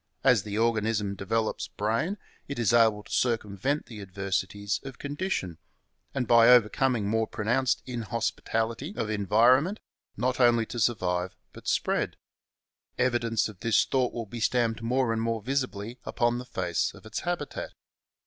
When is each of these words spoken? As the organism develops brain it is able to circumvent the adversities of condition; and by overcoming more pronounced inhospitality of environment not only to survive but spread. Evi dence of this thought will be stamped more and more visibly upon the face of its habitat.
As 0.23 0.41
the 0.41 0.57
organism 0.57 1.13
develops 1.13 1.67
brain 1.67 2.17
it 2.47 2.57
is 2.57 2.73
able 2.73 3.03
to 3.03 3.11
circumvent 3.11 3.85
the 3.85 4.01
adversities 4.01 4.79
of 4.83 4.97
condition; 4.97 5.59
and 6.15 6.27
by 6.27 6.49
overcoming 6.49 7.07
more 7.07 7.27
pronounced 7.27 7.83
inhospitality 7.85 8.95
of 8.97 9.11
environment 9.11 9.79
not 10.17 10.39
only 10.39 10.65
to 10.65 10.79
survive 10.79 11.35
but 11.53 11.67
spread. 11.67 12.17
Evi 12.97 13.19
dence 13.19 13.47
of 13.47 13.59
this 13.59 13.85
thought 13.85 14.11
will 14.11 14.25
be 14.25 14.39
stamped 14.39 14.81
more 14.81 15.13
and 15.13 15.21
more 15.21 15.39
visibly 15.39 15.99
upon 16.03 16.39
the 16.39 16.45
face 16.45 16.95
of 16.95 17.05
its 17.05 17.19
habitat. 17.19 17.73